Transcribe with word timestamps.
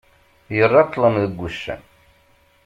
Yerra 0.55 0.87
ṭṭlem 0.87 1.15
deg 1.23 1.39
uccen. 1.47 1.81